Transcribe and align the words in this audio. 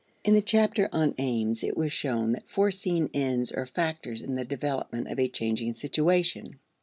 In 0.23 0.33
the 0.33 0.41
chapter 0.41 0.89
on 0.91 1.13
Aims 1.19 1.63
it 1.63 1.77
was 1.77 1.93
shown 1.93 2.31
that 2.31 2.49
foreseen 2.49 3.11
ends 3.13 3.51
are 3.51 3.67
factors 3.67 4.23
in 4.23 4.33
the 4.33 4.43
development 4.43 5.07
of 5.11 5.19
a 5.19 5.27
changing 5.29 5.75
situation. 5.75 6.57